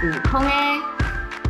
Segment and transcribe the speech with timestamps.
[0.00, 0.78] 舞空哎，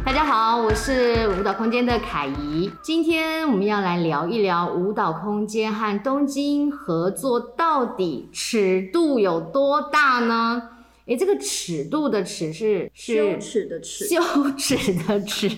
[0.06, 2.72] 大家好，我是舞蹈空间的凯怡。
[2.80, 10.62] 今天我们要来聊一聊舞蹈空间和东京合作到底尺度有多大呢？
[11.04, 14.22] 诶，这个尺度的尺是是羞耻的耻，羞
[14.56, 15.48] 耻的耻。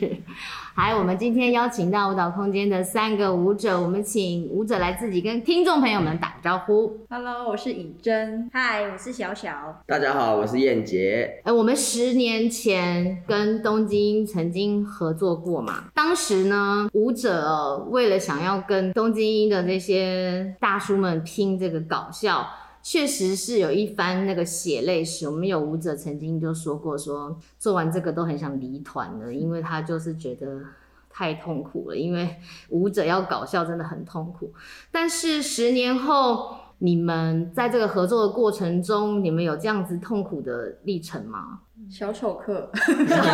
[0.82, 6.96] 来，我们今天邀请到舞蹈空间的三个舞者，我们请舞者来自己跟听众朋友们打个招呼。
[7.10, 8.48] Hello，我是以真。
[8.54, 9.50] Hi，我是小小。
[9.86, 11.42] 大家好，我是燕杰。
[11.44, 15.84] 哎，我们十年前跟东京曾经合作过嘛？
[15.94, 22.46] 当时呢，舞者为了想要跟东京的那些大叔们拼这个搞笑。
[22.82, 25.28] 确实是有一番那个血泪史。
[25.28, 30.60] 我们有舞者曾经就说过说，做完这个都很想离团了，因为他就是觉得
[31.08, 31.96] 太痛苦了。
[31.96, 32.36] 因为
[32.70, 34.52] 舞者要搞笑真的很痛苦。
[34.90, 41.60] 但是十年后，你们在这个合作的过程中，你们有这样子痛苦的历程吗？
[41.88, 42.70] 小丑课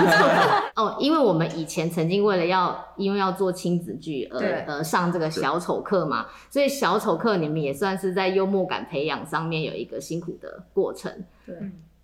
[0.76, 11.12] 哦，因为我们以前曾经为了要，因为要做亲子剧而而上这个小丑课嘛，所以小丑课你们也算是在幽默感培养上面有一个辛苦的过程。
[11.44, 11.54] 对，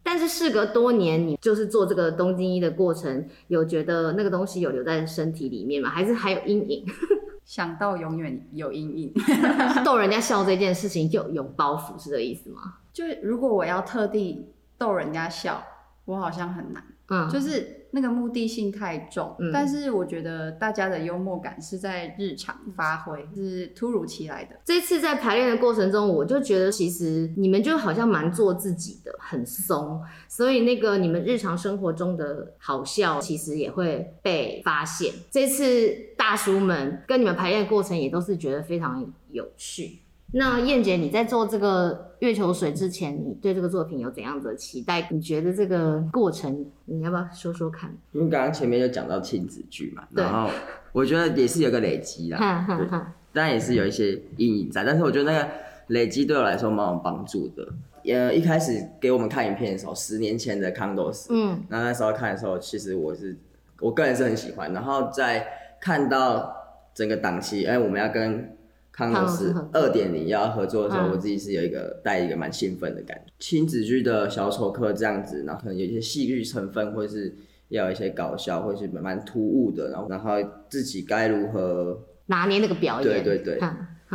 [0.03, 5.91] 但是事隔多年，你就是做这个东京一的过程，有觉得那个东西有留在身体里面吗？
[5.91, 6.85] 还是还有阴影？
[7.45, 9.15] 想到永远有阴影，
[9.85, 12.75] 逗人家笑这件事情就有包袱，是这个意思吗？
[12.93, 14.47] 就如果我要特地
[14.77, 15.63] 逗人家笑。
[16.05, 24.57] 我好像很难，嗯，就是那个目的性太重，嗯，但是我觉得大家的幽默感是在日常发挥，是突如其来的。
[24.65, 35.13] 这次在排练的过程中，我就觉得其实你们就好像蛮做自己的，很松，所以那个你们日常生活中的好笑，其实也会被发现。
[35.31, 40.01] 这次大叔们跟你们排练的过程也都是觉得非常有趣。
[40.35, 45.07] 那燕姐，你在做这个月球水之前，你对这个作品有怎样的期待？
[45.11, 47.95] 你觉得这个过程，你要不要说说看？
[48.13, 50.51] 因为刚刚前面就讲到亲子剧嘛，然后
[50.93, 52.87] 我觉得也是有个累积啦，对，
[53.35, 55.49] 当然也是有一些阴影在，但是我觉得那个
[55.89, 57.69] 累积对我来说蛮有帮助的。
[58.05, 63.37] 呃，一开始给我们看影片的时候，十年前的 Condos，嗯，那那时候看的时候，其实我是
[63.81, 65.47] 我个人是很喜欢，然后在
[65.79, 66.57] 看到
[66.95, 68.57] 整个档期，哎，我们要跟
[68.93, 73.33] 康乐是二点零要合作的时候，我自己是有一个带一个蛮兴奋的感觉。
[73.39, 77.35] 亲子剧的小丑课这样子，然后可能有一些戏剧成分，或是
[77.69, 80.33] 要有一些搞笑，或是蛮突兀的，然后然后
[80.69, 83.25] 自己该如何拿捏那个表演？
[83.25, 83.69] 对对对，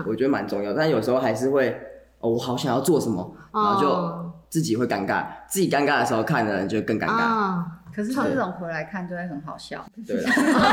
[0.05, 0.73] 我觉得蛮重要。
[0.73, 1.75] 但有时候还是会，
[2.19, 7.63] 哦，我好想要做什么，然后就自己会尴尬，自己尴尬的时候看的人就更尴尬。
[7.97, 9.83] 可是这种回来看就会很好笑。
[10.05, 10.15] 对，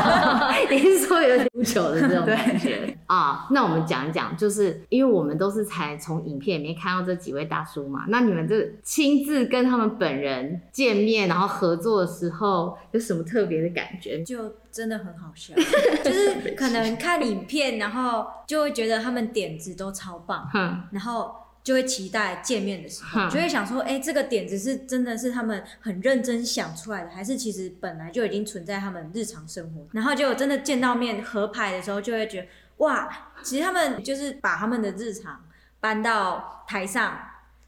[0.69, 3.47] 你是说有点无球的这种 感觉啊？
[3.49, 14.21] 那我们讲一讲，就是因为我们都是才从影片里面看到这几位大叔嘛，那你们这亲自跟他们本人见面，然后合作的时候，有什么特别的感觉？
[14.21, 15.55] 就真的很好笑，
[16.05, 21.43] 就是可能看影片，然后就会觉得他们点子都超棒，嗯，然后。
[21.65, 29.87] 就会期待见面的时候，就会想说，哎、欸，这个点子是真的是他们很认真想出来的，还是其实本来就已经存在他们日常生活？
[29.91, 33.09] 然后就真的见到面合拍的时候，就会觉得，哇，
[33.43, 35.43] 其实他们就是把他们的日常
[35.79, 37.19] 搬到台上。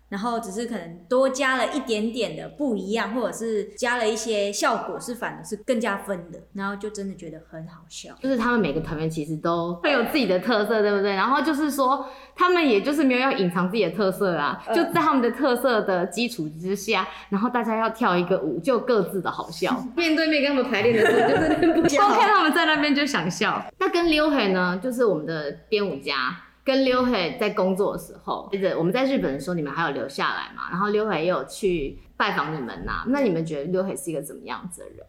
[0.10, 6.40] 然后只是可能多加了一点点的不一样，或者是加了一些效果，是反而是更加分的。
[6.54, 11.12] 然后就真的觉得很好笑，就是他们每个团员其实都会有自己的特色，对不对？
[11.12, 19.84] 然后就是说，他们也就是没有要隐藏自己的特色啊，就在他们的特色的基础之下，然后大家要跳一个舞，就各自的好笑。
[19.98, 23.64] 面对面跟他们排练的时候，就是不笑， 看他们在那边就想笑。
[23.78, 26.44] 那跟刘海呢，就是我们的编舞家。
[26.68, 30.70] 跟刘海在工作的时候，接着我们在日本的时候，你们还有留下来嘛？
[30.70, 33.06] 然后刘海也有去拜访你们呐、啊。
[33.08, 35.08] 那你们觉得刘海是一个怎么样子的人？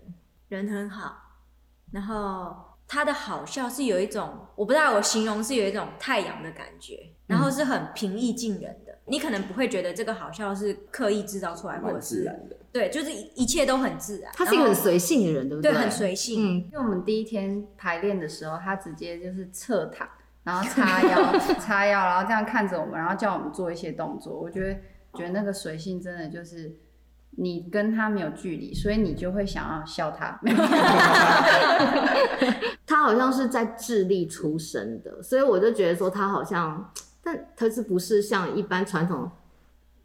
[0.51, 1.17] 人很好，
[1.91, 2.55] 然后
[2.87, 8.93] 他的好笑是有一种，我不知道我形容是有一种太阳的感觉，然后是很平易近人的。
[8.93, 12.57] 嗯、你可能不会觉得这个好笑是刻意制造出来，或者是自然的。
[12.71, 14.31] 对，就是一切都很自然。
[14.33, 15.73] 他是一个很随性的人，对不对？
[15.73, 16.41] 对，很随性。
[16.41, 20.09] 嗯，因为我们第一天排练的时候，他直接就是侧躺。
[20.49, 24.33] 然后叉腰， 叉腰，然后这样看着我们，然后叫我们做一些动作。
[24.33, 24.73] 我觉得，
[25.13, 26.75] 觉得那个随性真的就是
[27.33, 30.41] 你跟他没有距离，所以你就会想要笑他。
[32.87, 36.91] 他好像是在智利出生的，所以我就觉得说他好像，
[37.23, 39.31] 但他是不是像一般传统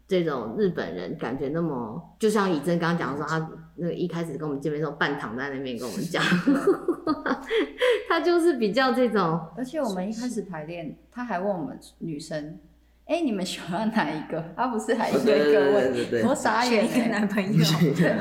[0.06, 6.22] 这种日本人感觉那么，就像以真刚刚讲说，他那个一开始跟我们见面的时候，半躺在那边跟我们讲。
[8.08, 12.58] 他就是比较这种，而且我们一开始排练，他还问我们女生
[13.06, 14.42] 哎，你们喜欢哪一个？
[14.56, 17.64] 他不是还一个一个问，我傻眼，一个男朋友。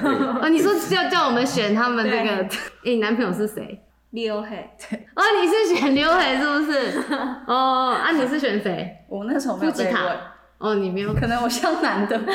[0.41, 2.43] 哦，你说要叫我们选他们这个？
[2.83, 3.81] 哎，你男朋友是谁？
[4.09, 4.75] 刘海。
[4.77, 4.99] 对。
[5.15, 7.01] 哦，你是选刘海是不是？
[7.47, 8.97] 哦，啊，你是选谁？
[9.07, 10.17] 我那时候没有被问。
[10.63, 12.17] 哦，你没有，可能我像男的。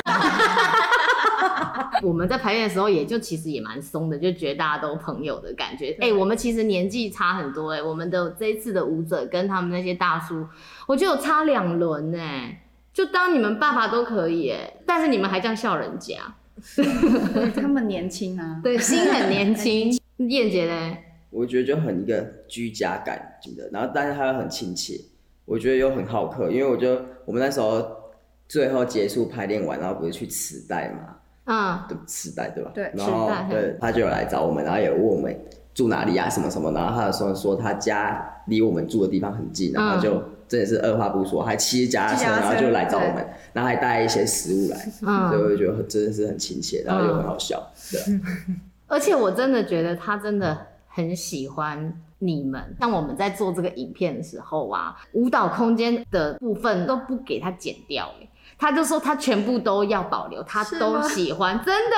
[2.03, 5.89] 我们在排练的时候，也就其实也蛮松的，就觉得大家都朋友的感觉。
[5.99, 10.45] 哎、欸，我们其实年纪差很多哎、欸，我们的这一次的舞者跟他们那些大叔，
[10.85, 12.61] 我觉得有差两轮哎，
[12.93, 16.17] 就当你们爸爸都可以哎、欸，但是你们还这样笑人家，
[17.59, 19.97] 他们年轻啊，对，心很年轻。
[20.29, 20.97] 燕姐呢？
[21.31, 24.93] 我觉得就很一个居家感的，然后但是他又很亲切，
[25.45, 27.98] 我觉得又很好客，因为我觉得我们那时候
[28.49, 31.15] 最后结束排练完，然后不是去磁带嘛。
[31.45, 32.71] 嗯，对，磁带对吧？
[32.75, 35.33] 对，然后对，他就有来找我们，然后也问我们
[35.73, 48.19] 住哪里啊，什么什么，然后他有说说他家离我们住的地方很近，然后就真的是二话不说，还骑脚踏车，然后就来找我们，然后还带一些食物来，所以我就觉得真的是很亲切，然后又很好笑，对。
[48.87, 50.57] 而且我真的觉得他真的
[50.87, 58.11] 很喜欢你们，像我们在做这个影片的时候啊，舞蹈空间的部分都不给他剪掉，
[58.59, 61.95] 他就说他全部都要保留，他都喜欢，真的。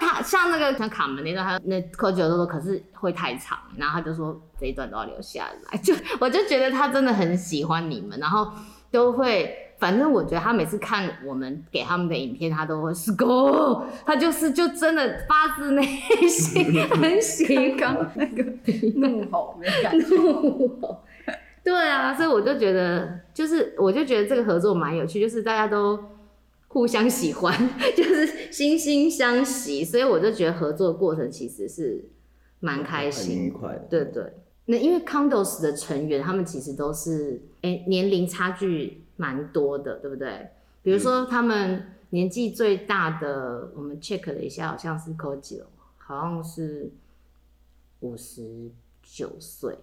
[0.00, 5.76] 他像那个像卡门那段，他那柯九都说可是会太长，然后他就说这一段都要留下来。
[5.78, 8.50] 就我就觉得他真的很喜欢你们，然后
[8.90, 15.84] 都会，反正我觉得他每次看我们给他们的影片，他都会是 go，他就是就真的发自内
[16.26, 18.42] 心 很喜欢那个
[18.96, 20.06] 怒吼的感觉。
[20.16, 21.04] 怒吼
[21.64, 25.98] 对啊，所以我就觉得，就是我就觉得这个合作蛮有趣，就是大家都
[26.68, 27.54] 互相喜欢，
[27.96, 32.04] 就是惺惺相惜，所以我就觉得合作的过程其实是
[32.60, 33.84] 蛮开心，很愉快的。
[33.90, 34.32] 对对，
[34.66, 40.48] 那因为 Condos 的成员他们其实都是哎年龄差距蛮多的，对不对？
[40.82, 45.62] 比如说他们年纪最大的，我们 check 了一下，好像是 Koji，
[45.98, 46.90] 好像是
[48.00, 48.70] 五十
[49.02, 49.76] 九岁，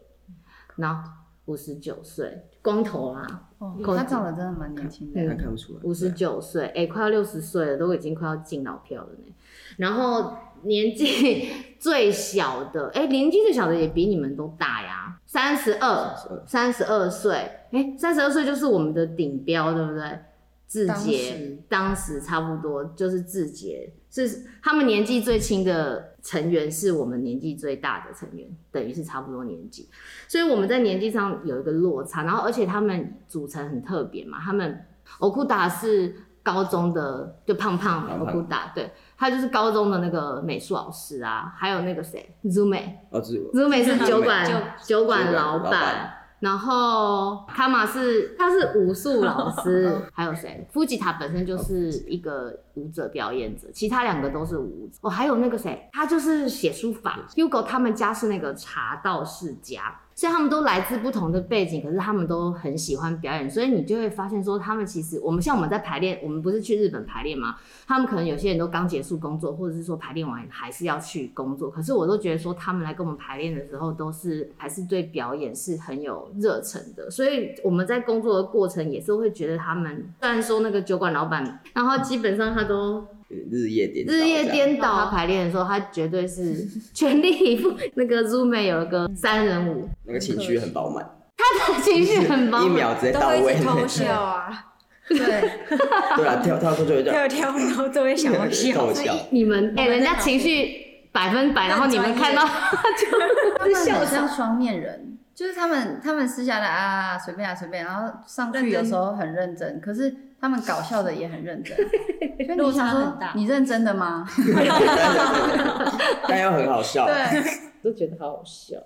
[0.77, 1.12] 然后。
[1.45, 5.80] 五十九岁，光头啦，哦，他长得真的蛮年轻的，嗯，看不出来。
[5.83, 9.33] 五十九岁，哎，快要六十岁了，都已经快要进老票了呢。
[9.77, 10.33] 然后
[10.63, 11.50] 年纪
[11.80, 16.15] 最小的，哎，年纪最小的也比你们都大呀，三十二，
[16.47, 17.33] 三十二岁，
[17.71, 20.19] 哎，三十二岁就是我们的顶标，对不对？
[20.67, 29.88] 志杰当时差不多就是志杰，是他们年纪最轻的成员，是我们年纪最大的成员，等于是差不多年纪，
[30.27, 32.23] 所以我们在年纪上有一个落差。
[32.23, 34.85] 然后而且他们组成很特别嘛，他们
[35.19, 46.14] 欧库达是高中的，就胖胖欧库达，对，他就是高中的那个美术老师啊，还有那个谁，Zume，Zume 是酒馆酒馆老板。
[46.39, 50.67] 然后卡玛是他是武术老师， 还有谁？
[50.71, 54.99] 夫吉塔本身就是一个舞者表演者，其他两个都是舞者。
[55.01, 57.19] 哦，还有那个谁，他就是写书法。
[57.35, 59.99] Hugo 他们家是那个茶道世家。
[60.15, 67.57] 所以他们都来自不同的背景，可是他们都很喜欢表演，所以你就会发现说，他们其实我们像我们在排练，我们不是去日本排练吗？
[67.85, 77.12] 他们可能有些人都刚结束工作，或者是说排练完还是要去工作，可是我都觉得说，他们来跟我们排练的时候，都是还是对表演是很有热忱的。
[77.12, 83.05] 所以我们在工作的过程也是会觉得他们，虽然说那个酒馆老板，然后基本上他都。
[83.29, 85.05] 日夜颠日夜颠倒。
[85.05, 87.74] 他排练的时候，他绝对是 全力以赴。
[87.96, 91.03] 那个 Zume 有一个三人舞，那个情绪很饱满。
[91.38, 93.55] 他的情绪很饱满，一秒直接到位。
[93.62, 94.65] 偷笑啊！
[95.08, 98.91] 对对啊，跳跳出去跳跳，然后都会想要笑。
[99.29, 100.72] 你们哎，人家情绪
[101.12, 110.15] 百分百，然后你们看到就 笑像双面人，就是他们他们私下的啊随便啊随便，然后上去有时候很认真，可是。
[110.38, 111.75] 他们搞笑的也很认真，
[112.58, 113.34] 落差很大。
[113.36, 114.24] 你认真的吗？
[116.27, 117.42] 但又很好笑，对，
[117.82, 118.77] 都觉得好好笑。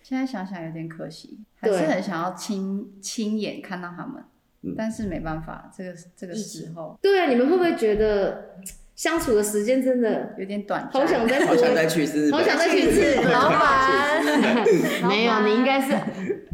[0.00, 4.24] 现在想想有点可惜，还是很想要亲亲眼看到他们，
[4.74, 6.98] 但是没办法，这个这个时候。
[7.02, 8.54] 对啊，你们会不会觉得
[9.02, 10.88] 相处的时间真的有点短？
[10.92, 13.16] 好想再好想再去一次，好想再去一次。
[13.32, 14.22] 老板，
[15.08, 15.92] 没有，你应该是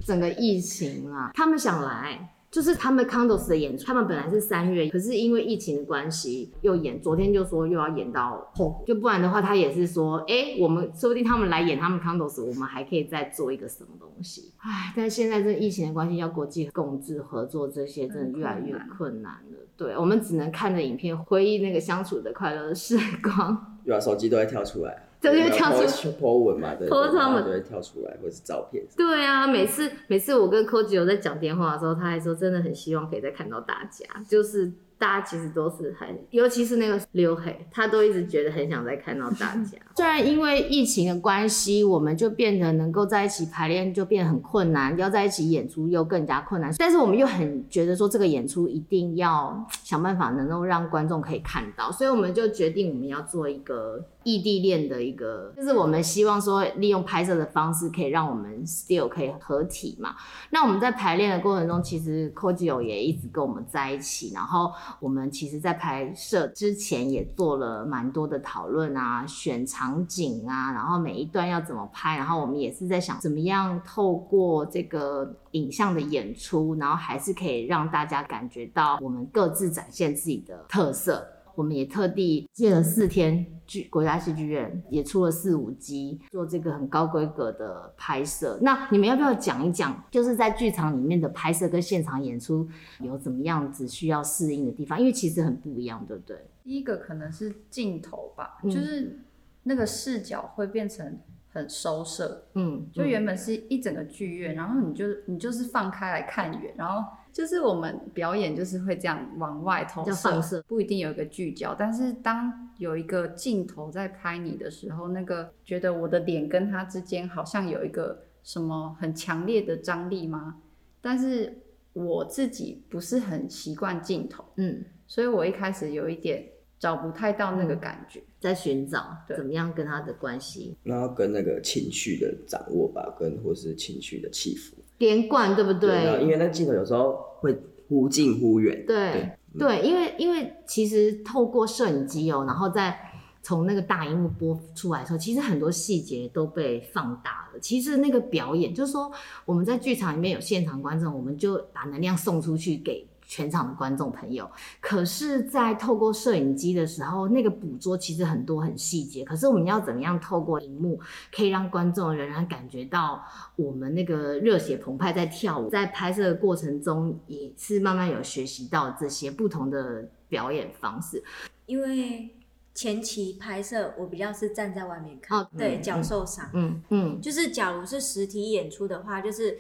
[0.07, 2.19] 整个疫情啦，他们想来。
[2.51, 14.53] 就是他们 Condos 的演出，他们本来是三月，可是因为疫情的关系又演，昨天就说又要演到后，就不然的话，他也是说，哎、欸，我们说不定他们来演他们 Condos，我们还可以再做一个什么东西。
[14.59, 19.59] 唉，但现在这疫情的关系，要国际共治合作这些，真的越来越困难了。
[19.77, 23.77] 对，我们只能看着影片，回忆那个相处的快乐的时光。
[23.85, 25.08] 对啊，手机都会跳出来。
[25.21, 28.85] 就会跳出 po 文嘛，对，po 他们就会跳出来，或者是照片。
[28.97, 34.73] 对啊，每次每次我跟 Koji 有在讲电话的时候，他还说真的很希望可以再看到大家，就是。
[34.99, 39.79] 大家其实都是很，尤其是那个刘黑，他都一直觉得很想再看到大家。
[39.97, 46.75] 虽然因为疫情的关系，我们就变得能够在一起排练就变得很困难，要在一起演出又更加困难。
[46.79, 60.17] 但是我们又很觉得说这个演出一定要想办法能够让观众可以看到，所以我们就决定我们要做一个异地恋的一个，就是我们希望说利用拍摄的方式可以让我们 still 可以合体嘛。
[60.51, 64.73] 那我们在排练的过程中，其实 Kojio 也一直跟我们在一起，然后。
[65.01, 81.27] 我们其实，在拍摄之前也做了蛮多的讨论啊，选场景啊，然后每一段要怎么拍，然后我们也是在想，怎么样透过这个影像的演出，然后还是可以让大家感觉到我们各自展现自己的特色。
[81.59, 88.57] 我们也特地借了四天剧国家戏剧院，也出了四五集，做这个很高规格的拍摄。
[88.63, 92.69] 那你们要不要讲一讲，就是在剧场里面的拍摄跟现场演出
[93.01, 95.01] 有怎么样子需要适应的地方？
[95.01, 96.37] 因为其实很不一样，对不对？
[96.63, 99.19] 第一个可能是镜头吧，嗯、就是
[99.65, 101.19] 那个视角会变成
[101.53, 107.03] 很收摄，嗯，就原本是一整个剧院，然后你就你就是放开来看远，然后。
[107.33, 111.75] 就是我们表演就是会这样往外投射，不一定有一个聚焦。
[111.75, 120.57] 但是当有一个镜头在拍你的时候，那个觉得我的脸跟他之间好像有一个什么很强烈的张力吗？
[121.01, 121.57] 但是
[121.93, 126.45] 我自己不是很习惯镜头，嗯，所以我一开始有一点
[126.79, 134.77] 找不太到那个感觉，嗯、在寻找怎么样跟他的关系，然后跟那个情绪的掌握吧，跟或是情绪的起伏。
[134.99, 136.03] 连贯对不对？
[136.03, 137.57] 对，因为那镜头有时候会
[137.89, 138.85] 忽近忽远。
[138.87, 142.99] 对对，对，因为因为其实透过摄影机哦，然后再
[143.43, 147.59] 从那个大荧幕播出来的时候，其实很多细节都被放大了。
[147.61, 149.11] 其实那个表演，就是说
[149.45, 153.07] 我们在剧场里面有现场观众，我们就把能量送出去给。
[153.31, 159.23] 全场的观众朋友，可是，在透过摄影机的时候，那个捕捉其实很多很细节。
[159.23, 160.99] 可是我们要怎么样透过荧幕，
[161.31, 163.23] 可以让观众仍然感觉到
[163.57, 165.69] 我们那个热血澎湃在跳舞？
[165.69, 171.23] 在拍摄的过程中，也是慢慢有学习到这些不同的表演方式。
[171.67, 172.31] 因为
[172.73, 179.55] 前期拍摄，我比较是站在外面看，哦、对，脚受伤，嗯嗯，就是假如是实体演出的话，就是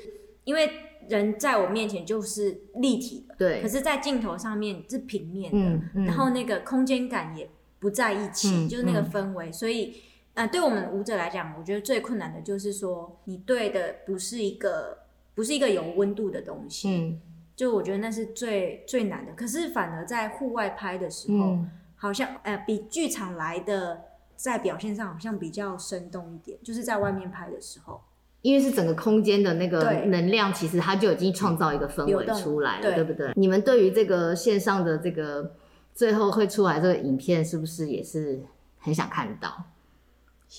[0.45, 0.88] 因为。
[1.09, 3.63] 人在我面前就是立体的，对。
[3.63, 7.49] 可是，在镜头上面是平面的，嗯嗯、然后那个空间感也
[7.79, 9.49] 不在一起，嗯、就是那个氛围。
[9.49, 9.97] 嗯、所以，
[10.35, 14.99] 呃，对我们舞者来讲，我觉得最困难的就是说，你对的不是一个，
[15.35, 16.89] 不是一个有温度的东西。
[16.91, 17.21] 嗯。
[17.57, 19.33] 就我觉得那是最最难的。
[19.33, 24.01] 可是，反而在户外拍的时候，嗯、好像呃，比剧场来的
[24.37, 28.01] 在表现上好像比较生动一点，就是在外面拍的时候。
[28.43, 33.33] 因为是整个空间的那个能量，其实它就已经创造一个氛围出来了，对，对不对？
[33.35, 35.55] 你们对于这个线上的这个
[35.93, 38.41] 最后会出来这个影片，是不是也是
[38.79, 39.65] 很想看到？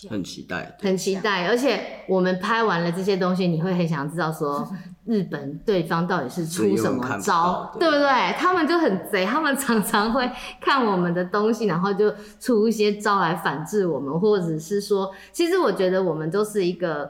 [0.09, 1.47] 很期待，很期待。
[1.47, 4.69] 而且我们拍完了这些东西，你会很想知道说，
[5.05, 8.33] 日本对方到底是出什么招，对不对？
[8.37, 10.29] 他们就很贼，他们常常会
[10.61, 17.09] 看我们的东西，然后就出一些招来反制我们，或者是说，其实我觉得我们都是一个。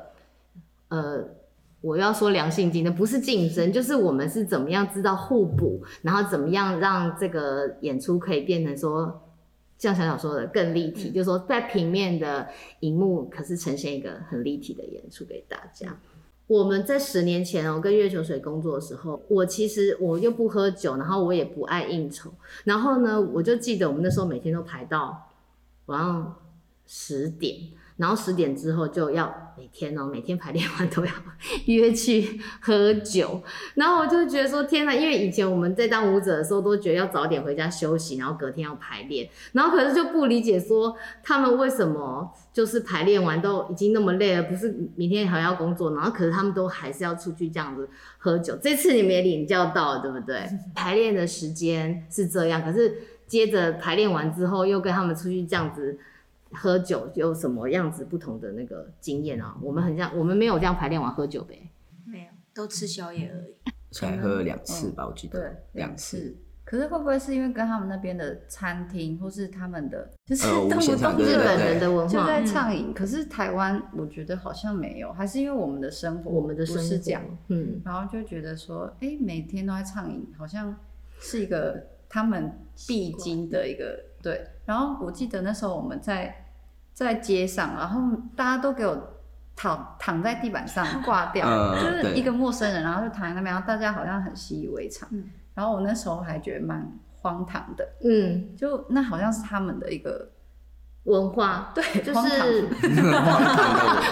[0.89, 1.24] 呃，
[1.81, 9.22] 我要说良性竞争，不是竞争，就是我们是怎么样知道互补，然后怎么样让这个演出可以变成说，
[9.77, 12.48] 像小小说的更立体，嗯、就是说在平面的
[12.81, 15.98] 荧幕，可是呈现一个很立体的演出给大家。
[16.48, 22.31] 我们在十年前，我跟月球水工作的时候，我其实我又不喝酒，然后我也不爱应酬，
[22.63, 25.29] 然后呢，我就记得我们那时候每天都排到
[25.86, 26.36] 晚上
[26.89, 27.55] 十点。
[27.98, 31.12] 然后十点之后就要每天哦，每天排练完都要
[31.67, 33.43] 约去喝酒。
[33.75, 39.29] 然后我就觉得说天哪，因为以前我们在当舞者的时候都觉得要早点回家休息，然后隔天要排练。
[39.51, 48.58] 然后可是就不理解说他们为什么就是排练完都已经那么累了，不是明天还要工作，然后可是他们都还是要出去这样子喝酒。
[48.62, 50.48] 这次你们也领教到了，对不对？
[50.74, 52.96] 排练的时间是这样，可是
[53.27, 56.00] 接着排练完之后又跟他们出去这样子。
[56.51, 59.56] 喝酒有什么样子不同的那个经验啊？
[59.62, 61.70] 我们很像，我们没有这样排练完喝酒呗，
[62.06, 63.56] 没有，都吃宵夜而已。
[63.91, 65.39] 才喝了两次吧，我记得。
[65.39, 66.36] 对，两次。
[66.63, 72.94] 可是会不会是因为跟他们那边的餐厅，或是他们的就是动不动日本人的文化就在畅饮？
[72.94, 80.77] 可是台湾我觉得好像没有，还是因为我们的生活，我们的生活是这样，嗯，然后就觉得说，哎，每天都在畅饮，好像
[81.20, 83.98] 是一个他们必经的一个。
[84.22, 86.48] 对，然后我记得那时候我们在
[86.94, 88.01] 在街上，然后
[88.36, 89.13] 大家都给我
[89.56, 95.08] 躺躺在地板上挂掉，嗯、就是一个陌生人，然后就躺在那边，然后大家好像很习以为常。
[95.13, 96.86] 嗯、然后我那时候还觉得蛮
[97.22, 100.30] 荒唐的，嗯，就那好像是他们的一个
[101.04, 102.20] 文化，对，就是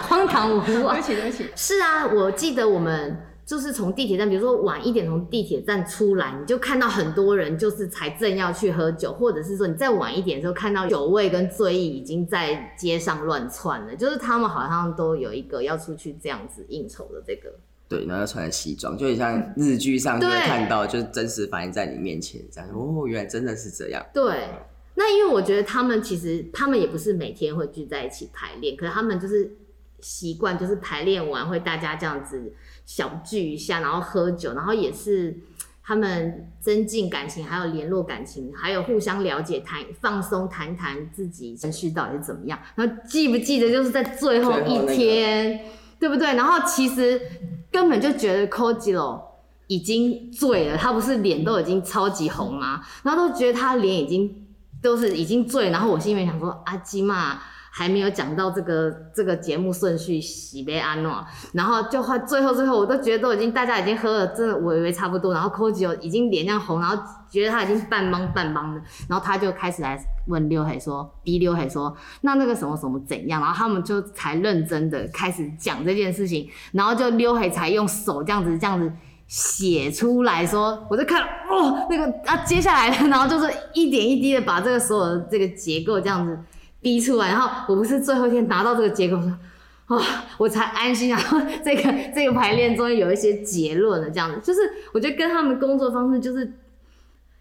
[0.07, 0.93] 荒唐 文化。
[0.93, 1.51] 对不起，对不起。
[1.53, 3.26] 是啊，我记得我们。
[3.47, 13.95] 就是从地铁站，比如说晚一点从地铁站出来，你就看到很多人，就是才正要去喝酒，或者是说你再晚一点的时候，看到酒味跟醉意已经在街上乱窜了。
[13.95, 17.49] 就是他们好像都有一个要出去这样子应酬的这个。
[17.87, 22.69] 对，然后要穿西装，就很像日剧上就会看到，就是真实反映在你面前这样。
[22.71, 24.05] 哦，原来真的是这样。
[24.13, 24.49] 对，
[24.95, 29.55] 那因为我觉得他们其实他们也不是每天会聚在一起排练，可是他们就是
[30.01, 32.51] 习惯，就是排练完会大家这样子。
[32.87, 35.37] 小聚一下，然后喝酒，然后也是
[35.83, 42.57] 他们增进感情，还有联络感情，还有互相了解，谈放松，谈谈自己情绪到底是怎么样。
[42.75, 45.63] 然后记不记得就是在最后一天，那个、
[45.99, 46.33] 对不对？
[46.35, 47.21] 然后其实
[47.69, 49.21] 根本就觉得 Kojiro
[49.67, 52.81] 已经醉了，他不是脸都已经超级红吗？
[53.03, 54.47] 然后都觉得他脸已经
[54.81, 57.41] 都是已经醉，然后我心里面想说阿基嘛。
[57.77, 66.97] 还没有讲到这个这个节目顺序，喜杯安诺，然后就快最后最后，我都觉得都已经大家已经喝了，真的我以为差不多，然后 Koji 已经脸这样红，然后
[67.29, 78.91] 觉得他已经半懵半懵的，然后他就开始来问刘海说，逼刘海说，那那个什么什么怎样，然后他们就才认真的开始讲这件事情，然后就刘海才用手这样子这样子
[79.27, 86.35] 写出来说，我就看哦那个啊接下来，然后就是一点一滴的把这个所有的这个结构这样子。
[86.81, 90.01] 逼出来，然后我不是最后一天拿到这个结果，说，哦，
[90.37, 91.09] 我才安心。
[91.09, 94.59] 然后这个这个排练终于有一些结论了，这样子，就是
[94.93, 96.53] 我觉得跟他们工作方式就是。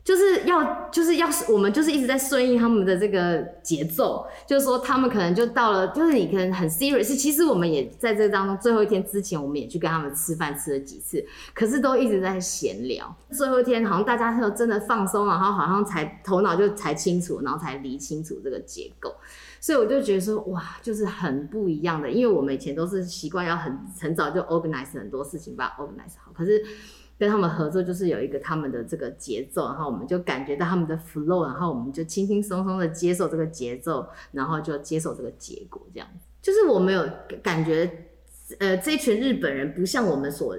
[0.07, 13.13] 就是要就是要是我们就是一直在顺应他们的这个节奏，就是说他们可能就到了，就是你可能很 serious，其实我们也在这当中最后一天之前，我们也去跟他们吃饭吃了几次，可是都一直在闲聊。
[13.33, 19.13] 最后一天好像大家都真的放松，然后好像才头脑就才清楚，然后才理清楚这个结构，
[19.61, 26.65] 所以我就觉得说哇，就是很不一样的，因为我们以前都是习惯要很很早就 organize 很多事情把 organize 好，可是。
[27.19, 36.27] 跟他们合作就是有一个他们的这个节奏，然后我们就感觉到他们的 flow，然后我们就轻轻松松的接受这个节奏，然后就接受这个结果，这样子。
[36.43, 37.09] 就是我没有
[37.43, 37.91] 感觉，
[38.59, 40.57] 呃，这群日本人不像我们所，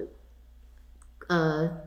[1.28, 1.78] 呃，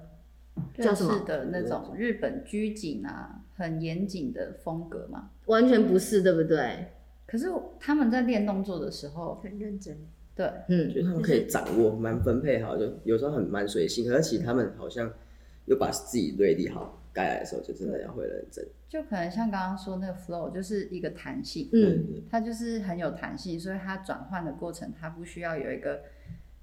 [0.80, 5.30] 叫什么的那种日本拘谨啊，很严谨的风格嘛？
[5.46, 6.94] 完全不是，对不对？
[7.28, 7.48] 可是
[7.80, 9.98] 他们在练动作的时候很认真。
[10.42, 15.12] 对，嗯，就他们可以掌握，蛮分配好，就有时候很蛮随性，可是其实他们好像
[15.66, 18.66] 又把自己对立好，该来的时候就真的要会认真。
[18.90, 26.02] 就可能像刚刚说那个 flow，就是一个弹性，嗯，它就是很有弹性，所以它转换的过程，它不需要有一个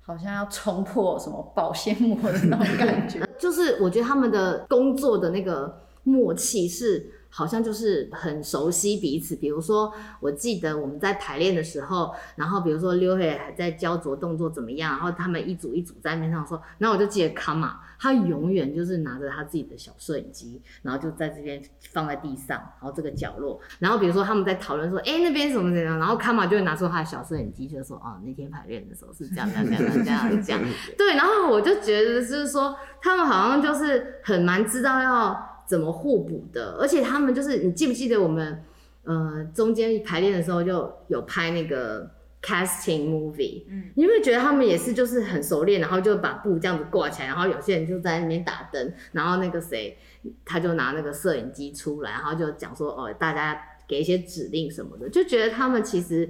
[0.01, 3.21] 好像要冲破什么保鲜膜的那种感觉。
[3.39, 7.13] 就是我觉得他们的工作的那个默契是。
[7.31, 21.63] 好像就是很熟悉彼此，比如说，我记得我们在排练的时候，然后比如说刘海还在焦灼动作怎么样，然后他们一组一组在面上说，然后我就记得卡玛，他永远就是拿着他自己的小摄影机，然后就在这边
[21.93, 30.61] 放在地上，然后这个角落，然后比如说他们在讨论说，哎、那边什么怎样，然后卡玛就会拿出他的小摄影机，就说，哦，那天排练的时候是这样这样这样这样这样，
[30.97, 35.48] 对，然后我就觉得就是说，他们好像就是很蛮知道要。
[35.69, 36.79] 怎么互补的？
[36.81, 38.65] 而且他们就是，你记不记得我们，
[39.05, 42.11] 呃，中间排练的时候就有拍那个
[42.43, 49.97] casting movie，嗯，你有没有觉得他们也是就是很熟练，然后就把布这样子挂起来，然后有些人就在那边打灯，然后那个谁
[50.45, 56.29] 他就拿那个摄影机出来，然后就讲说哦，大家给一些指令什么的，就觉得他们其实。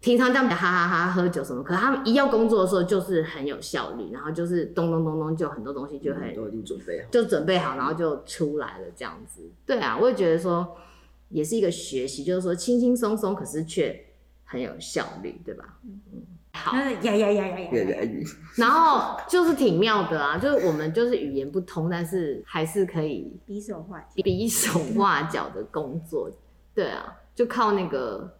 [0.00, 9.42] 平常这样哈哈哈哈喝酒什么，可是他们一要工作的时候就是很有效率，然后就是咚咚咚咚，就很多东西就很都已经准备好，就准备好，然后就出来了这样子。
[9.66, 10.74] 对啊，我也觉得说
[11.28, 13.94] 也是一个学习，就是说轻轻松松，可是却
[14.44, 15.64] 很有效率，对吧？
[15.84, 16.00] 嗯，
[16.54, 18.10] 好，呀呀呀呀呀呀，
[18.56, 26.30] 然后就是挺妙的啊，就是我们就是语言不通，但是还是可以比手画比手画脚的工作。
[26.74, 28.36] 对啊，就靠那个。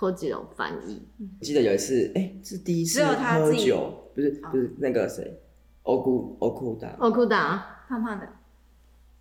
[0.00, 1.02] Kojiro 翻译，
[1.42, 5.38] 记得有一次，哎、欸，是第一次喝酒，不是不是那个谁
[5.84, 8.26] ，Oku Okuda Okuda 胖胖的，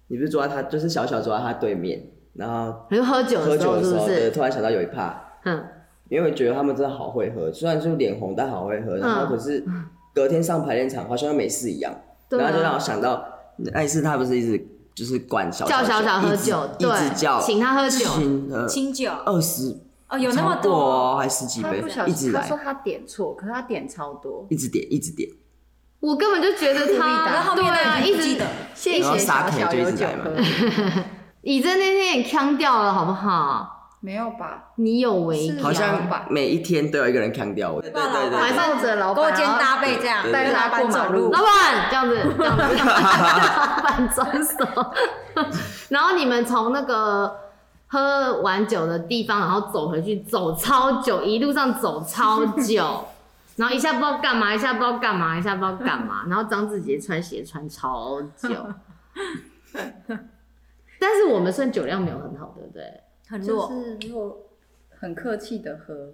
[0.08, 4.32] 你不是坐在他，就是小小坐在他对面，然后你喝酒喝酒的时候，是是？
[4.32, 5.62] 突然想到有一趴，嗯，
[6.08, 9.62] 因为觉得他们真的好会喝，虽然就脸红，但好会喝，然后可是
[10.16, 11.94] 隔天上排练场好像没事一样，
[12.30, 13.22] 嗯、然后就让我想到，
[13.58, 14.66] 那一次他不是一直
[14.96, 19.12] 就是管小小叫小小喝酒，一直叫请他喝酒，清酒。
[19.26, 19.76] 二十。
[20.10, 22.42] 哦，有那么多，还十几杯，一直来。
[22.42, 25.30] 他说他点错，可是他点超多，一直点，一直点。
[26.00, 28.42] 我根本就觉得他， 对啊，一直
[28.74, 30.32] 谢谢小小有酒喝。
[31.42, 33.76] 你在那天也腔掉了，好不好？
[34.02, 34.72] 没有吧？
[34.76, 37.82] 你有为，好像每一天都有一个人呛掉我。
[37.82, 41.30] 对对对，还抱着老板，勾肩搭背这样带他过马路。
[41.32, 44.66] 老板这样子，这样子， 老板装手。
[45.90, 47.36] 然后你们从那个
[47.92, 53.06] 喝完酒的地方，然后走回去，走超久，一路上走超久，
[53.56, 58.66] 然后一下不知道干嘛，一下不知道干嘛，一下不知道干嘛， 然后张志杰穿鞋穿超久。
[61.02, 63.02] 但是我们算酒量没有很好，对不对？
[63.28, 64.38] 很弱，就是弱，
[64.90, 66.14] 很客气的喝。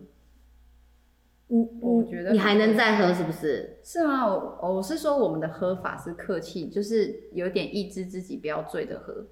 [1.49, 3.79] 嗯，我觉得你还能再喝，是不是？
[3.83, 4.25] 是吗？
[4.25, 9.25] 我我是说我们的喝法是客气，就是有点抑制自己不要醉的喝。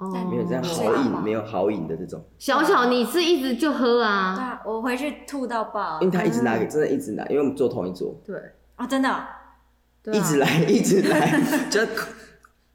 [0.00, 2.24] 哦，没有这样好饮，没有好饮的这种。
[2.38, 4.34] 小小，你是一直就喝啊？
[4.34, 6.00] 对啊，我回去吐到爆。
[6.00, 8.18] 因为他一直拿，真的一直拿，因为我们坐同一桌。
[8.26, 8.34] 对
[8.76, 9.14] 啊，真的，
[10.10, 11.80] 一直来，一直来，就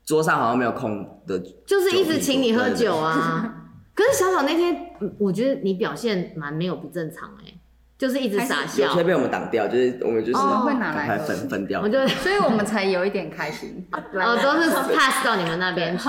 [0.06, 3.64] 桌上好像没有空的， 就是一直请你喝酒啊。
[3.96, 7.52] 可是小小那天，我觉得你表现蛮没有不正常哎，
[7.98, 8.86] 就是一直傻笑。
[8.86, 11.82] 有些被我们挡掉，就是我们就是会拿来分分掉。
[11.82, 13.84] 我就所以我们才有一点开心。
[13.92, 16.08] 哦，都是 pass 到你们那边去。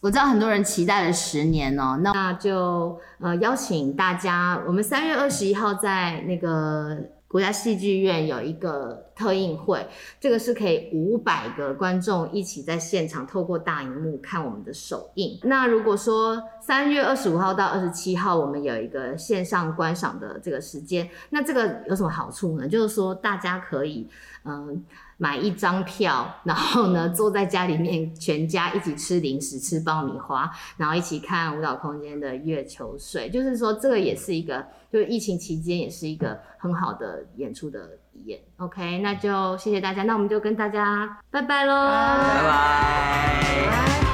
[0.00, 6.96] 我知道很多人期待了十年哦，那那就呃邀请大家，我们三月二十一号在那个。
[7.30, 9.86] 国家戏剧院有一个特映会，
[10.18, 15.38] 这个是可以五百个观众一起在现场透过大荧幕看我们的首映。
[15.42, 22.66] 那如果说三月二十五号到二十七号，我们有一个线上观赏的这个时间，那这个有什么好处呢？
[22.66, 24.08] 就是说大家可以
[24.44, 24.82] 嗯。
[25.22, 33.28] 买一张票，然后呢，坐在家里面，全家一起吃零食、吃爆米花，然后一起看舞蹈空间的月球水。
[33.28, 38.40] 就是说，这个也是一个，就是疫情期间也是一个很好的演出的验。
[38.58, 44.09] OK，那就谢谢大家，那我们就跟大家拜拜喽，拜拜。